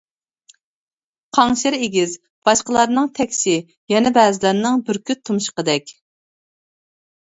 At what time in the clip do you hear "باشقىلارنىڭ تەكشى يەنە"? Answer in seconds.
2.49-4.13